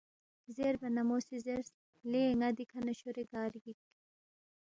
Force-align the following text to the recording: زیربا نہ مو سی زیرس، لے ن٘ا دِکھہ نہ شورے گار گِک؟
زیربا 0.55 0.87
نہ 0.95 1.01
مو 1.07 1.17
سی 1.27 1.37
زیرس، 1.45 1.69
لے 2.09 2.23
ن٘ا 2.39 2.49
دِکھہ 2.57 2.79
نہ 2.85 2.91
شورے 2.99 3.23
گار 3.31 3.51
گِک؟ 3.63 3.79